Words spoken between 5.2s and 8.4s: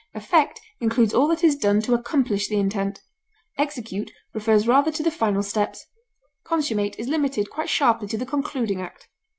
steps; consummate is limited quite sharply to the